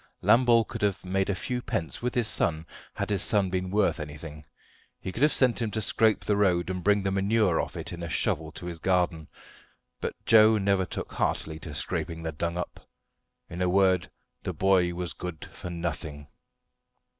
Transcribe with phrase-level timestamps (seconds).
[0.23, 2.65] Lambole could have made a few pence with his son
[2.95, 4.43] had his son been worth anything.
[4.99, 7.93] He could have sent him to scrape the road, and bring the manure off it
[7.93, 9.27] in a shovel to his garden.
[9.99, 12.79] But Joe never took heartily to scraping the dung up.
[13.47, 14.09] In a word,
[14.41, 16.27] the boy was good for nothing.